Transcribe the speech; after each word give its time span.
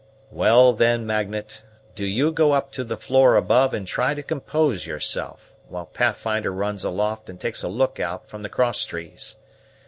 "Well, 0.31 0.73
then, 0.73 1.05
Magnet, 1.05 1.61
do 1.93 2.03
you 2.03 2.31
go 2.31 2.53
up 2.53 2.71
to 2.71 2.83
the 2.83 2.97
floor 2.97 3.35
above 3.35 3.71
and 3.71 3.85
try 3.85 4.15
to 4.15 4.23
compose 4.23 4.87
yourself, 4.87 5.53
while 5.67 5.85
Pathfinder 5.85 6.51
runs 6.51 6.83
aloft 6.83 7.29
and 7.29 7.39
takes 7.39 7.61
a 7.61 7.67
look 7.67 7.99
out 7.99 8.27
from 8.27 8.41
the 8.41 8.49
cross 8.49 8.83
trees. 8.83 9.35